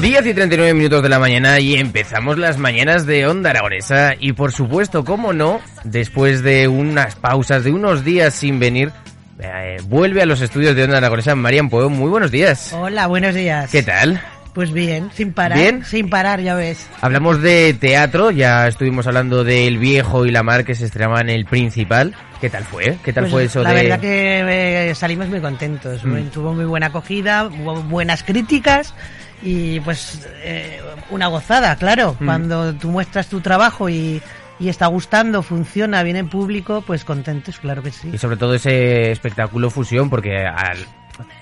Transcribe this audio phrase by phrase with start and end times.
[0.00, 4.34] 10 y 39 minutos de la mañana y empezamos las mañanas de Onda Aragonesa y
[4.34, 8.92] por supuesto, cómo no, después de unas pausas de unos días sin venir,
[9.38, 11.88] eh, vuelve a los estudios de Onda Aragonesa Marian Puedo.
[11.88, 12.72] Muy buenos días.
[12.74, 13.70] Hola, buenos días.
[13.70, 14.20] ¿Qué tal?
[14.56, 15.58] Pues bien, sin parar.
[15.58, 15.84] ¿Bien?
[15.84, 16.88] Sin parar, ya ves.
[17.02, 21.28] Hablamos de teatro, ya estuvimos hablando del Viejo y la Mar que se estrenaba en
[21.28, 22.14] el Principal.
[22.40, 22.96] ¿Qué tal fue?
[23.04, 23.82] ¿Qué tal Pues fue eso la de...?
[23.82, 26.02] verdad que eh, salimos muy contentos.
[26.02, 26.28] Mm.
[26.32, 28.94] Tuvo muy buena acogida, hubo buenas críticas
[29.42, 32.16] y pues eh, una gozada, claro.
[32.18, 32.24] Mm.
[32.24, 34.22] Cuando tú muestras tu trabajo y,
[34.58, 38.08] y está gustando, funciona, viene en público, pues contentos, claro que sí.
[38.10, 40.86] Y sobre todo ese espectáculo fusión, porque al-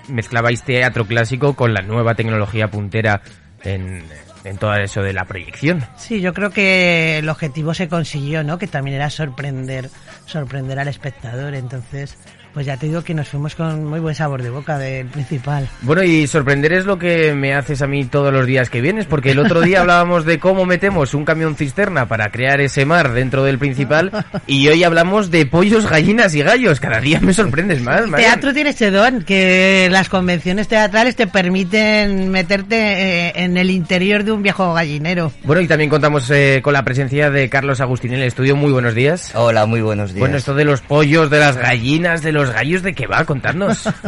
[0.07, 3.21] mezclabais teatro clásico con la nueva tecnología puntera
[3.63, 4.03] en,
[4.43, 5.83] en todo eso de la proyección.
[5.97, 8.57] Sí, yo creo que el objetivo se consiguió, ¿no?
[8.57, 9.89] Que también era sorprender,
[10.25, 11.55] sorprender al espectador.
[11.55, 12.17] Entonces,
[12.55, 15.67] pues ya te digo que nos fuimos con muy buen sabor de boca del principal.
[15.81, 19.05] Bueno, y sorprender es lo que me haces a mí todos los días que vienes,
[19.07, 23.11] porque el otro día hablábamos de cómo metemos un camión cisterna para crear ese mar
[23.11, 26.79] dentro del principal, y hoy hablamos de pollos, gallinas y gallos.
[26.79, 28.31] Cada día me sorprendes más, Marian.
[28.31, 34.23] Teatro tiene ese don, que las convenciones teatrales te permiten meterte eh, en el interior
[34.23, 35.33] de un viejo gallinero.
[35.43, 38.55] Bueno, y también contamos eh, con la presencia de Carlos Agustín en el estudio.
[38.55, 39.33] Muy buenos días.
[39.35, 40.21] Hola, muy buenos días.
[40.21, 43.23] Bueno, esto de los pollos, de las gallinas, de los gallos, ¿de qué va?
[43.25, 43.89] Contadnos.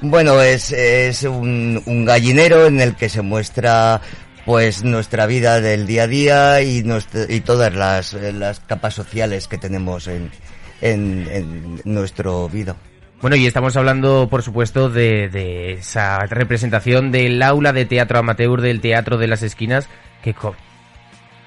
[0.00, 4.00] Bueno, es, es un, un gallinero en el que se muestra
[4.44, 9.48] pues nuestra vida del día a día y, nuestra- y todas las, las capas sociales
[9.48, 10.30] que tenemos en,
[10.82, 12.76] en, en nuestro vida.
[13.20, 18.60] Bueno, y estamos hablando, por supuesto, de, de esa representación del aula de teatro amateur
[18.60, 19.88] del Teatro de las Esquinas,
[20.22, 20.34] que...
[20.34, 20.54] co-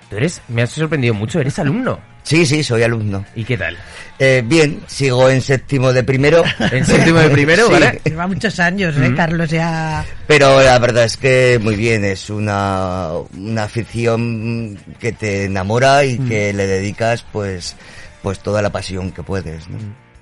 [0.10, 2.00] Tú eres, me has sorprendido mucho, eres alumno.
[2.30, 3.26] Sí, sí, soy alumno.
[3.36, 3.76] ¿Y qué tal?
[4.20, 6.44] Eh, bien, sigo en séptimo de primero.
[6.72, 7.72] En séptimo de primero, Sí.
[7.74, 8.02] ¿vale?
[8.06, 9.10] Lleva muchos años, ¿eh?
[9.10, 9.16] Mm.
[9.16, 10.06] Carlos ya...
[10.28, 16.20] Pero la verdad es que muy bien, es una, una afición que te enamora y
[16.20, 17.76] que le dedicas pues,
[18.22, 19.68] pues toda la pasión que puedes.
[19.68, 19.80] ¿no?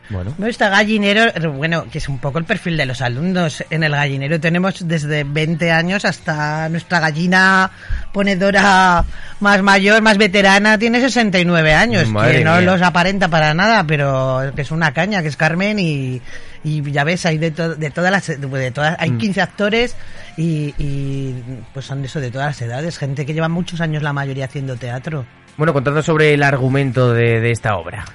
[0.10, 0.34] Bueno.
[0.38, 1.24] No está gallinero,
[1.54, 3.64] bueno, que es un poco el perfil de los alumnos.
[3.70, 7.70] En el gallinero tenemos desde 20 años hasta nuestra gallina
[8.14, 9.04] ponedora
[9.40, 12.62] más mayor, más veterana, tiene 69 años, Madre que no mía.
[12.62, 16.22] los aparenta para nada, pero que es una caña, que es Carmen y,
[16.64, 19.18] y ya ves, hay de, to- de todas las, de todas, hay Mm.
[19.20, 19.96] 15 actores
[20.36, 21.36] y, y,
[21.74, 24.46] pues son de eso de todas las edades, gente que lleva muchos años la mayoría
[24.46, 25.26] haciendo teatro.
[25.58, 28.06] Bueno, contadnos sobre el argumento de, de esta obra.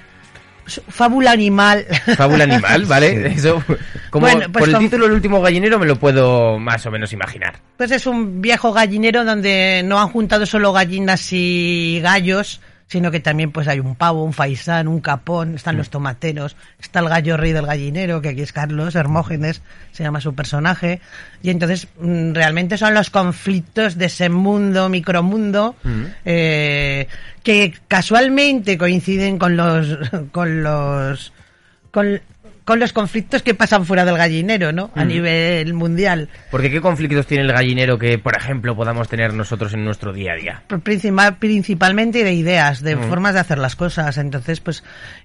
[0.65, 1.85] Fábula animal.
[2.15, 3.27] Fábula animal, ¿vale?
[3.27, 3.61] Eso,
[4.09, 6.91] como Bueno, pues por el con- título El último gallinero me lo puedo más o
[6.91, 7.55] menos imaginar.
[7.77, 13.19] Pues es un viejo gallinero donde no han juntado solo gallinas y gallos, sino que
[13.19, 17.37] también pues hay un pavo, un faisán, un capón, están los tomateros, está el gallo
[17.37, 19.61] rey del gallinero, que aquí es Carlos Hermógenes,
[19.91, 21.01] se llama su personaje,
[21.41, 25.75] y entonces mm, realmente son los conflictos de ese mundo, micromundo,
[26.25, 27.07] eh,
[27.41, 29.97] que casualmente coinciden con los,
[30.31, 31.33] con los,
[31.91, 32.21] con,
[32.65, 34.89] con los conflictos que pasan fuera del gallinero, ¿no?
[34.95, 35.07] A Mm.
[35.07, 36.29] nivel mundial.
[36.49, 40.33] Porque ¿qué conflictos tiene el gallinero que, por ejemplo, podamos tener nosotros en nuestro día
[40.33, 40.63] a día?
[40.83, 43.03] principal, principalmente de ideas, de Mm.
[43.09, 44.17] formas de hacer las cosas.
[44.17, 44.83] Entonces, pues,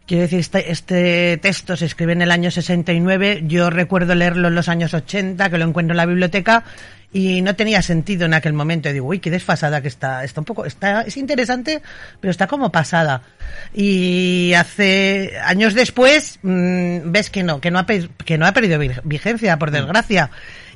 [0.09, 4.55] quiero decir, este, este texto se escribe en el año 69, yo recuerdo leerlo en
[4.57, 6.65] los años 80, que lo encuentro en la biblioteca,
[7.13, 8.89] y no tenía sentido en aquel momento.
[8.89, 10.25] Y digo, uy, qué desfasada que está.
[10.25, 11.81] Está un poco, está, es interesante,
[12.21, 13.23] pero está como pasada.
[13.75, 18.79] Y hace años después, mm, ves que no, que no ha, que no ha perdido
[18.79, 20.31] vi- vigencia, por desgracia.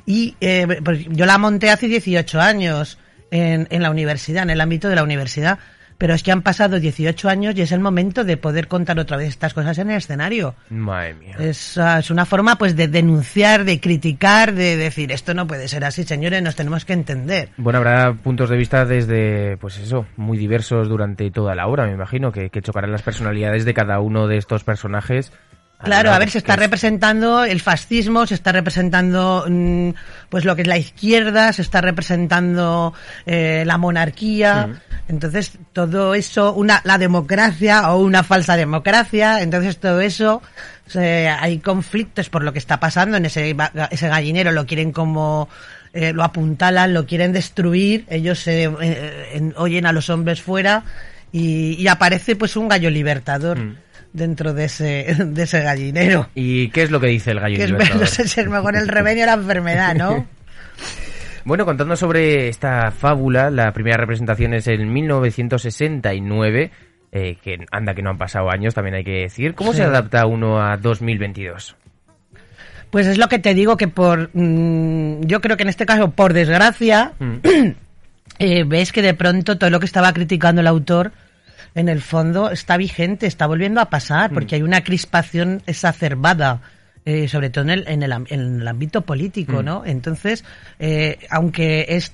[0.05, 2.97] Y eh, pues yo la monté hace 18 años
[3.31, 5.59] en, en la universidad, en el ámbito de la universidad.
[5.97, 9.17] Pero es que han pasado 18 años y es el momento de poder contar otra
[9.17, 10.55] vez estas cosas en el escenario.
[10.69, 11.35] Madre mía.
[11.39, 15.67] Es, ah, es una forma pues de denunciar, de criticar, de decir esto no puede
[15.67, 17.49] ser así, señores, nos tenemos que entender.
[17.57, 21.93] Bueno, habrá puntos de vista desde, pues eso, muy diversos durante toda la obra, me
[21.93, 25.31] imagino, que, que chocarán las personalidades de cada uno de estos personajes.
[25.83, 29.89] Claro, a ver, se está representando el fascismo, se está representando mm,
[30.29, 32.93] pues lo que es la izquierda, se está representando
[33.25, 34.69] eh, la monarquía.
[35.07, 40.41] Entonces, todo eso, una, la democracia o una falsa democracia, entonces todo eso,
[40.87, 43.55] se- hay conflictos por lo que está pasando en ese,
[43.91, 45.49] ese gallinero, lo quieren como,
[45.93, 50.83] eh, lo apuntalan, lo quieren destruir, ellos se eh, en- oyen a los hombres fuera
[51.33, 53.57] y, y aparece pues un gallo libertador
[54.13, 56.29] dentro de ese, de ese gallinero.
[56.35, 59.25] ¿Y qué es lo que dice el gallo Que es, es mejor el remedio o
[59.27, 60.25] la enfermedad, ¿no?
[61.45, 66.71] Bueno, contando sobre esta fábula, la primera representación es en 1969,
[67.11, 69.53] eh, que anda que no han pasado años, también hay que decir.
[69.53, 69.79] ¿Cómo Sí.
[69.79, 71.75] se adapta uno a 2022?
[72.91, 76.11] Pues es lo que te digo que por, mm, yo creo que en este caso,
[76.11, 77.11] por desgracia,
[78.39, 81.11] eh, ves que de pronto todo lo que estaba criticando el autor,
[81.75, 86.61] en el fondo está vigente, está volviendo a pasar, porque hay una crispación exacerbada.
[87.05, 89.83] eh, sobre todo en el, en el, en el ámbito político, ¿no?
[89.85, 90.45] Entonces,
[90.79, 92.13] eh, aunque es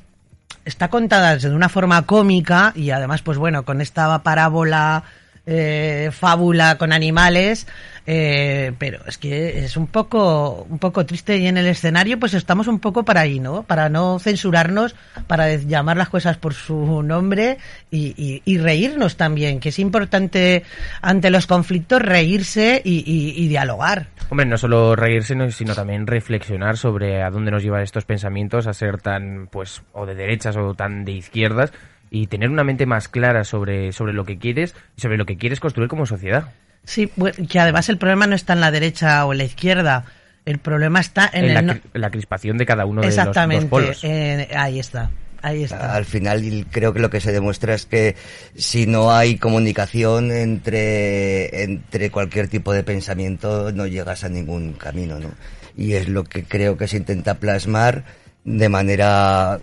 [0.66, 5.04] está contada de una forma cómica y además, pues bueno, con esta parábola,
[5.52, 7.66] eh, fábula con animales,
[8.06, 12.34] eh, pero es que es un poco, un poco triste y en el escenario pues
[12.36, 13.64] estamos un poco para ahí, ¿no?
[13.64, 14.96] Para no censurarnos,
[15.28, 17.58] para llamar las cosas por su nombre
[17.92, 20.64] y, reírnos también, que es importante
[21.02, 24.08] ante los conflictos reírse y, y- dialogar.
[24.30, 28.68] Hombre, no solo reírse, no- sino también reflexionar sobre a dónde nos llevan estos pensamientos
[28.68, 31.72] a ser tan, pues, o de derechas o tan de izquierdas
[32.12, 35.38] y tener una mente más clara sobre, sobre lo que quieres y sobre lo que
[35.38, 36.52] quieres construir como sociedad.
[36.84, 40.06] Sí, bu- que además el problema no está en la derecha o en la izquierda,
[40.46, 41.54] el problema está en, En, el...
[41.54, 44.04] la, no- cri- la crispación de cada uno de los Exactamente, dos polos.
[44.04, 45.12] eh, ahí está,
[45.42, 45.94] ahí está.
[45.96, 48.16] Al final creo que lo que se demuestra es que
[48.56, 55.20] si no hay comunicación entre, entre cualquier tipo de pensamiento no llegas a ningún camino,
[55.20, 55.32] ¿no?
[55.78, 58.04] Y es lo que creo que se intenta plasmar
[58.46, 59.54] de manera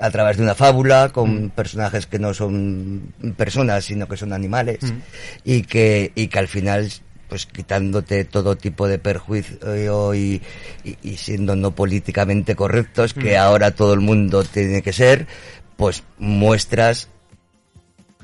[0.00, 4.78] a través de una fábula con personajes que no son personas sino que son animales
[5.44, 6.90] y que y que al final
[7.28, 10.40] pues quitándote todo tipo de perjuicio y,
[10.84, 15.26] y- y siendo no políticamente correctos, que ahora todo el mundo tiene que ser,
[15.76, 17.08] pues muestras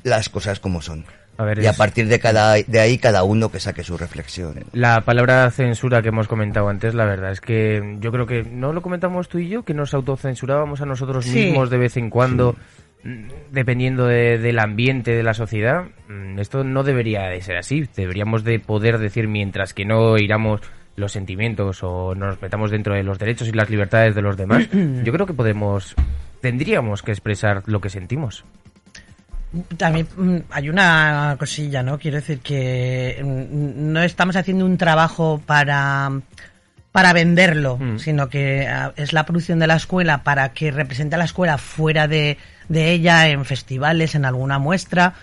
[0.03, 1.05] las cosas como son.
[1.37, 4.53] A ver, y a partir de cada de ahí cada uno que saque su reflexión.
[4.73, 8.71] La palabra censura que hemos comentado antes, la verdad es que yo creo que no
[8.71, 11.45] lo comentamos tú y yo, que nos autocensurábamos a nosotros Sí.
[11.45, 12.55] mismos de vez en cuando,
[13.03, 15.85] mm, dependiendo de- del ambiente de la sociedad.
[16.07, 17.87] Mm, Esto no debería de ser así.
[17.95, 20.61] Deberíamos de poder decir mientras que no iramos
[20.95, 24.67] los sentimientos o nos metamos dentro de los derechos y las libertades de los demás.
[25.03, 25.95] yo creo que podemos,
[26.41, 28.45] tendríamos que expresar lo que sentimos.
[29.77, 31.99] También mm, hay una cosilla, ¿no?
[31.99, 36.11] Quiero decir que mm, no estamos haciendo un trabajo para
[36.91, 37.97] para venderlo, Mm.
[37.97, 41.57] sino que ah, es la producción de la escuela para que represente a la escuela
[41.57, 42.37] fuera de,
[42.69, 45.15] de ella en festivales, en alguna muestra.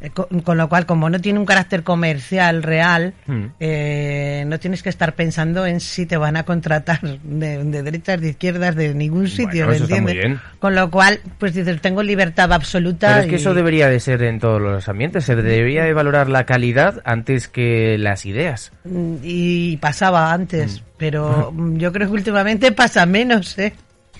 [0.00, 3.44] Eh, Con, con lo cual, como no tiene un carácter comercial real, Mm.
[3.60, 8.20] eh, no tienes que estar pensando en si te van a contratar de, de derechas,
[8.20, 9.66] de izquierdas, de ningún sitio.
[10.58, 13.08] Con lo cual, pues dices, tengo libertad absoluta.
[13.08, 15.24] Pero es que y- eso debería de ser en todos los ambientes.
[15.24, 18.72] Se debería de valorar la calidad antes que las ideas.
[18.84, 20.34] Mm, y pasaba Mm.
[20.40, 23.72] antes, pero mm, yo creo que últimamente pasa menos, ¿eh?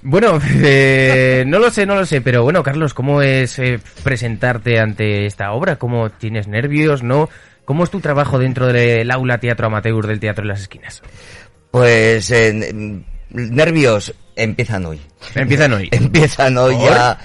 [0.02, 4.78] Bueno, eh, no lo sé, no lo sé, pero bueno, Carlos, ¿cómo es eh, presentarte
[4.78, 5.76] ante esta obra?
[5.76, 7.28] ¿Cómo tienes nervios, no?
[7.64, 11.02] ¿Cómo es tu trabajo dentro del aula teatro amateur del Teatro de las Esquinas?
[11.72, 15.00] Pues eh, nervios empiezan hoy.
[15.34, 15.88] Empiezan hoy.
[15.92, 16.84] Empiezan hoy ¿Por?
[16.90, 17.18] ya,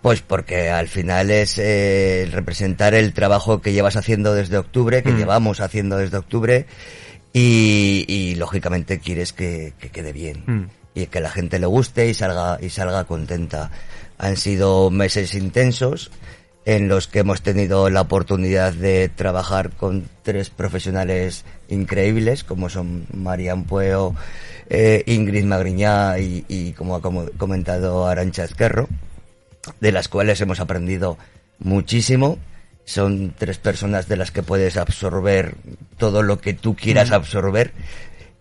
[0.00, 5.10] pues porque al final es eh, representar el trabajo que llevas haciendo desde octubre, que
[5.10, 5.18] Mm.
[5.18, 6.66] llevamos haciendo desde octubre,
[7.32, 10.64] y, y, lógicamente quieres que, que quede bien Mm.
[11.02, 13.70] Y que la gente le guste y salga y salga contenta.
[14.18, 16.10] Han sido meses intensos
[16.64, 23.06] en los que hemos tenido la oportunidad de trabajar con tres profesionales increíbles como son
[23.12, 24.14] Marian Pueo,
[24.68, 28.88] eh, Ingrid Magriñá y, y como ha com- comentado Arancha Ezquerro,
[29.80, 31.16] de las cuales hemos aprendido
[31.58, 32.38] muchísimo.
[32.84, 35.54] Son tres personas de las que puedes absorber
[35.98, 37.72] todo lo que tú quieras absorber.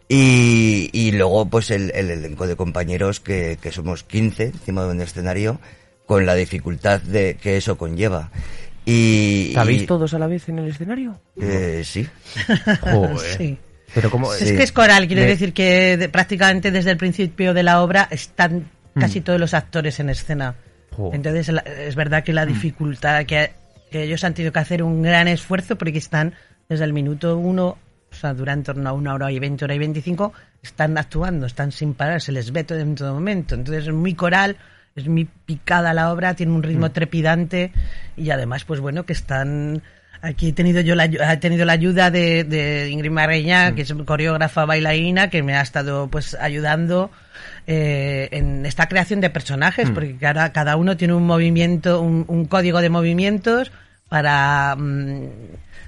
[0.10, 4.92] Y, y luego, pues, el, el elenco de compañeros que, que somos 15 encima de
[4.92, 5.60] un escenario,
[6.06, 8.32] con la dificultad de que eso conlleva.
[8.86, 11.20] Y, ¿Sabéis y- todos a la vez en el escenario?
[11.42, 12.08] eh, sí.
[12.82, 13.18] Joder.
[13.38, 13.58] Sí.
[13.94, 14.34] Pero como...
[14.34, 17.82] Es que es coral, quiere Me- decir que de- prácticamente desde el principio de la
[17.82, 19.00] obra están Mm.
[19.02, 20.56] casi todos los actores en escena.
[20.92, 21.12] Jo.
[21.14, 22.50] Entonces la- es verdad que la Mm.
[22.50, 23.52] dificultad, que,
[23.92, 26.34] que ellos han tenido que hacer un gran esfuerzo porque están
[26.70, 27.78] desde el minuto uno,
[28.18, 31.46] o sea, duran en torno a una hora y veinte, hora y veinticinco, están actuando,
[31.46, 33.56] están sin parar, se les ve todo en todo momento.
[33.56, 34.58] Entonces es muy coral,
[34.96, 36.64] es muy picada la obra, tiene un Mm.
[36.64, 37.72] ritmo trepidante
[38.16, 39.82] y además, pues bueno, que están...
[40.20, 43.94] Aquí he tenido yo la, he tenido la ayuda de, de Ingrid Marreña, que es
[43.94, 47.12] coreógrafa bailarina, que me ha estado pues ayudando
[47.68, 52.46] eh, en esta creación de personajes, porque cada, cada uno tiene un movimiento, un, un
[52.46, 53.72] código de movimientos
[54.10, 55.30] para mm,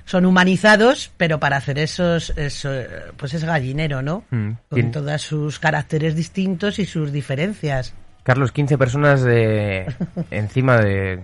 [0.05, 2.71] son humanizados, pero para hacer esos, eso,
[3.15, 4.23] pues es gallinero, ¿no?
[4.31, 7.93] Mm, Con todos sus caracteres distintos y sus diferencias.
[8.23, 9.85] Carlos, 15 personas de...
[10.31, 11.19] encima de...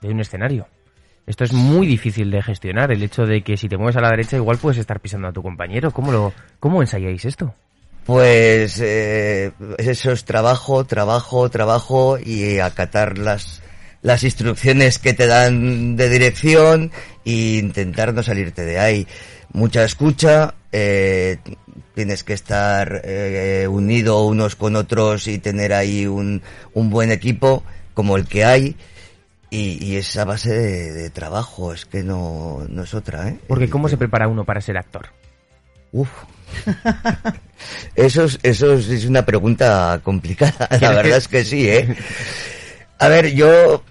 [0.00, 0.68] de un escenario.
[1.26, 4.10] Esto es muy difícil de gestionar, el hecho de que si te mueves a la
[4.10, 5.90] derecha igual puedes estar pisando a tu compañero.
[5.90, 7.54] ¿Cómo, lo, cómo ensayáis esto?
[8.04, 13.62] Pues eh, eso es trabajo, trabajo, trabajo y acatar las,
[14.02, 16.90] las instrucciones que te dan de dirección
[17.24, 19.06] e intentar no salirte de ahí.
[19.52, 21.38] Mucha escucha, eh,
[21.94, 26.42] tienes que estar eh, unido unos con otros y tener ahí un,
[26.74, 27.62] un buen equipo
[27.94, 28.76] como el que hay.
[29.50, 33.38] Y, y es a base de, de trabajo, es que no, no es otra, ¿eh?
[33.46, 35.08] Porque ¿cómo se prepara uno para ser actor?
[35.92, 36.08] Uf.
[37.94, 40.54] Eso es, eso es- una pregunta complicada.
[40.70, 41.94] La ¿Quieres verdad es que sí, ¿eh?
[42.98, 43.82] A ver, yo,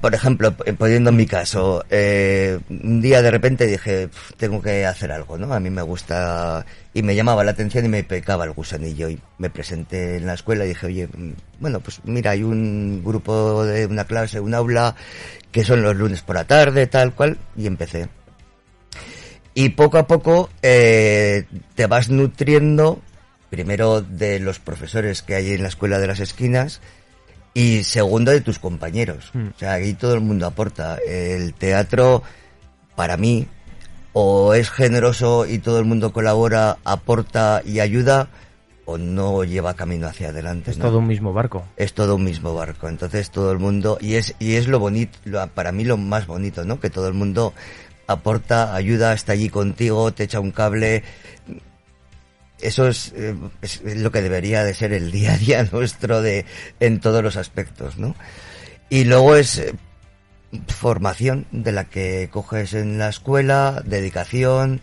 [0.00, 4.84] por ejemplo, p- poniendo mi caso, eh, un día de repente dije, "Pf, tengo que
[4.86, 5.52] hacer algo, ¿no?
[5.54, 9.18] A mí me gusta y me llamaba la atención y me pecaba el gusanillo y
[9.38, 13.64] me presenté en la escuela y dije, oye, mm, bueno, pues mira, hay un grupo
[13.64, 14.94] de una clase, un aula,
[15.50, 18.08] que son los lunes por la tarde, tal cual, y empecé.
[19.54, 23.00] Y poco a poco eh, te vas nutriendo,
[23.50, 26.80] primero de los profesores que hay en la escuela de las esquinas
[27.54, 29.30] y segundo de tus compañeros.
[29.34, 30.96] O sea, ahí todo el mundo aporta.
[31.06, 32.22] El teatro,
[32.96, 33.46] para mí,
[34.14, 38.28] o es generoso y todo el mundo colabora, aporta y ayuda,
[38.84, 40.70] o no lleva camino hacia adelante.
[40.72, 40.86] Es ¿no?
[40.86, 41.64] todo un mismo barco.
[41.76, 42.88] es todo un mismo barco.
[42.88, 46.26] Entonces todo el mundo, y es, y es lo bonito, lo- para mí lo más
[46.26, 46.80] bonito, ¿no?
[46.80, 47.54] Que todo el mundo
[48.06, 51.04] aporta, ayuda, está allí contigo, te echa un cable.
[52.62, 56.46] Eso es, eh, es lo que debería de ser el día a día nuestro de,
[56.80, 58.14] en todos los aspectos, ¿no?
[58.88, 59.74] Y luego es eh,
[60.68, 64.80] formación de la que coges en la escuela, dedicación,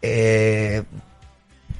[0.00, 0.84] eh,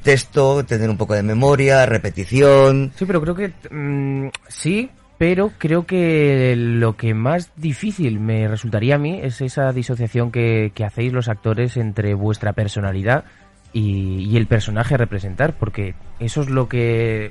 [0.02, 5.86] texto, tener un poco de memoria, repetición, Sí, pero creo que mm, sí, pero creo
[5.86, 11.12] que lo que más difícil me resultaría a mí es esa disociación que, que hacéis
[11.12, 13.24] los actores entre vuestra personalidad
[13.72, 17.30] y, y el personaje a representar, porque eso es lo que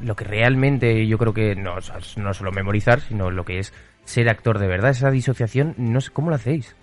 [0.00, 3.72] lo que realmente yo creo que no, es- no solo memorizar, sino lo que es
[4.04, 4.90] ser actor de verdad.
[4.90, 6.74] Esa disociación, no sé cómo lo hacéis.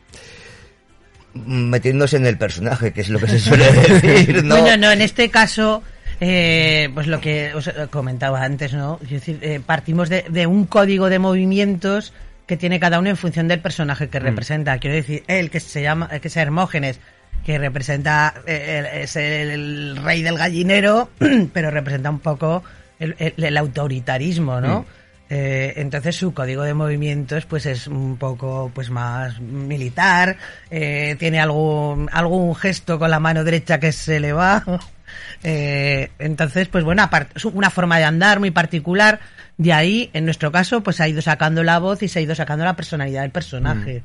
[1.33, 3.65] metiéndose en el personaje, que es lo que se suele
[4.01, 4.57] decir, ¿no?
[4.61, 5.81] Bueno, no, en este caso,
[6.19, 8.99] eh, pues lo que os comentaba antes, ¿no?
[9.03, 12.13] Es decir, eh, partimos de, de un código de movimientos
[12.45, 14.77] que tiene cada uno en función del personaje que representa.
[14.77, 16.99] Quiero decir, él que se llama, que es Hermógenes,
[17.45, 21.09] que representa, eh, es el rey del gallinero,
[21.53, 22.63] pero representa un poco
[22.99, 24.85] el, el- el autoritarismo, ¿no?
[25.29, 30.37] Eh, entonces su código de movimientos pues es un poco pues más militar,
[30.69, 34.63] eh, tiene algún, algún gesto con la mano derecha que se le va.
[35.43, 39.19] Eh, entonces, pues bueno, es una forma de andar muy particular.
[39.57, 42.33] De ahí, en nuestro caso, pues ha ido sacando la voz y se ha ido
[42.33, 44.01] sacando la personalidad del personaje.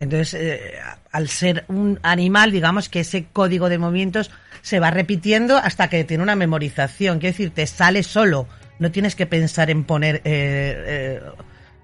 [0.00, 0.72] Entonces, eh,
[1.12, 4.30] al ser un animal, digamos que ese código de movimientos
[4.62, 7.18] se va repitiendo hasta que tiene una memorización.
[7.18, 8.46] Quiero decir, te sale solo.
[8.78, 11.20] No tienes que pensar en poner, eh, eh,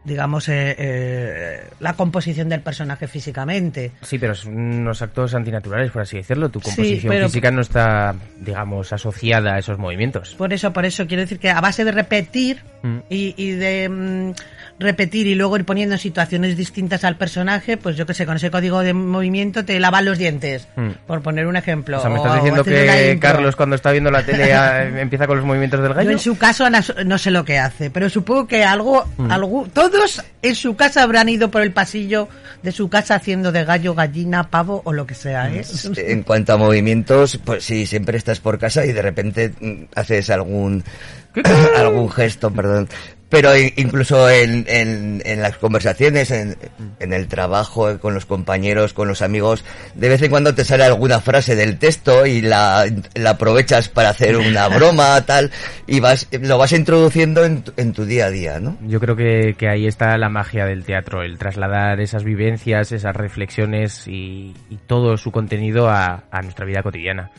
[0.04, 3.92] digamos, eh, eh, la composición del personaje físicamente.
[4.02, 6.48] Sí, pero son unos actos antinaturales, por así decirlo.
[6.48, 10.34] Tu Sí, composición pero- física no está, digamos, asociada a esos movimientos.
[10.36, 12.98] Por eso, por eso quiero decir que a base de repetir Mm.
[13.10, 14.32] y, y de mm,
[14.80, 18.36] repetir y luego ir poniendo en situaciones distintas al personaje, pues yo que sé, con
[18.36, 20.88] ese código de movimiento te lavan los dientes, Mm.
[21.06, 21.98] por poner un ejemplo.
[21.98, 23.18] O sea, me estás o diciendo que.
[23.20, 26.10] Carlos cuando está viendo la tele ah, empieza con los movimientos del Yo gallo.
[26.10, 26.68] en su caso
[27.04, 29.30] no, sé lo que hace, pero supongo que algo, Mm.
[29.30, 32.28] algo, todos en su casa habrán ido por el pasillo
[32.62, 35.62] de su casa haciendo de gallo, gallina, pavo o lo que sea, ¿eh?
[35.96, 40.30] En cuanto a movimientos, pues sí, siempre estás por casa y de repente mm, haces
[40.30, 40.82] algún
[41.76, 42.88] algún gesto, perdón.
[43.30, 46.56] Pero incluso en, en, en las conversaciones, en,
[46.98, 50.64] en, el trabajo, eh, con los compañeros, con los amigos, de vez en cuando te
[50.64, 52.84] sale alguna frase del texto y la,
[53.14, 55.52] la aprovechas para hacer una broma, tal,
[55.86, 58.76] y vas, lo vas introduciendo en, en tu día a día, ¿no?
[58.82, 63.14] Yo creo que, que, ahí está la magia del teatro, el trasladar esas vivencias, esas
[63.14, 67.30] reflexiones y, y todo su contenido a, a nuestra vida cotidiana.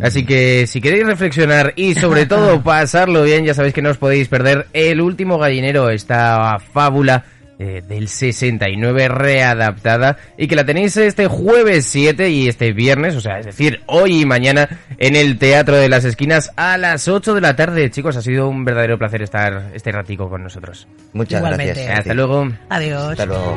[0.00, 3.98] Así que si queréis reflexionar y sobre todo pasarlo bien, ya sabéis que no os
[3.98, 7.24] podéis perder El último gallinero, esta fábula
[7.56, 13.20] eh, del 69 readaptada y que la tenéis este jueves 7 y este viernes, o
[13.20, 17.32] sea, es decir, hoy y mañana en el Teatro de las Esquinas a las 8
[17.32, 17.88] de la tarde.
[17.92, 20.88] Chicos, ha sido un verdadero placer estar este ratico con nosotros.
[21.12, 21.74] Muchas Igualmente.
[21.74, 21.98] gracias.
[22.00, 22.48] Hasta luego.
[22.68, 23.10] Adiós.
[23.12, 23.56] Hasta luego.